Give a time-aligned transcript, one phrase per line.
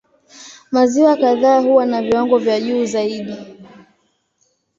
[0.71, 3.37] Maziwa kadhaa huwa na viwango vya juu zaidi.